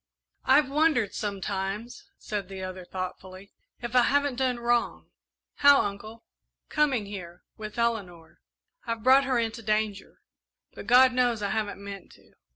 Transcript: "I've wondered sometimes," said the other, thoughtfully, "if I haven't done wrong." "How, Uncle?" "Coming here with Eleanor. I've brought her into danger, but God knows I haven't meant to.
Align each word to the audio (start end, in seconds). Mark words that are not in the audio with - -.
"I've 0.45 0.67
wondered 0.67 1.13
sometimes," 1.13 2.09
said 2.17 2.49
the 2.49 2.63
other, 2.63 2.83
thoughtfully, 2.85 3.51
"if 3.83 3.95
I 3.95 4.01
haven't 4.01 4.37
done 4.37 4.59
wrong." 4.59 5.11
"How, 5.57 5.81
Uncle?" 5.81 6.23
"Coming 6.69 7.05
here 7.05 7.43
with 7.55 7.77
Eleanor. 7.77 8.41
I've 8.87 9.03
brought 9.03 9.25
her 9.25 9.37
into 9.37 9.61
danger, 9.61 10.23
but 10.73 10.87
God 10.87 11.13
knows 11.13 11.43
I 11.43 11.51
haven't 11.51 11.83
meant 11.83 12.11
to. 12.13 12.33